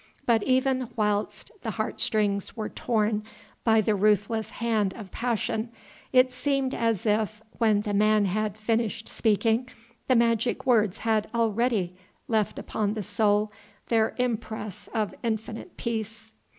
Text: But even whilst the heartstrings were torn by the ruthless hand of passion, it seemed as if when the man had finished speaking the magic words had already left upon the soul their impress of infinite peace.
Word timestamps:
But 0.25 0.41
even 0.41 0.89
whilst 0.95 1.51
the 1.61 1.69
heartstrings 1.77 2.57
were 2.57 2.69
torn 2.69 3.21
by 3.63 3.81
the 3.81 3.93
ruthless 3.93 4.49
hand 4.49 4.95
of 4.95 5.11
passion, 5.11 5.69
it 6.11 6.31
seemed 6.31 6.73
as 6.73 7.05
if 7.05 7.43
when 7.59 7.81
the 7.81 7.93
man 7.93 8.25
had 8.25 8.57
finished 8.57 9.07
speaking 9.07 9.69
the 10.07 10.15
magic 10.15 10.65
words 10.65 10.97
had 11.05 11.29
already 11.35 11.95
left 12.27 12.57
upon 12.57 12.95
the 12.95 13.03
soul 13.03 13.51
their 13.89 14.15
impress 14.17 14.87
of 14.91 15.13
infinite 15.21 15.77
peace. 15.77 16.31